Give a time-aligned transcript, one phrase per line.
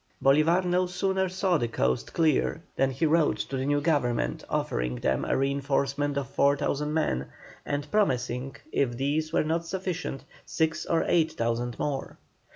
[0.23, 4.95] Bolívar no sooner saw the coast clear than he wrote to the new Government offering
[4.95, 7.27] them a reinforcement of 4,000 men,
[7.67, 12.17] and promising, if these were not sufficient, six or eight thousand more.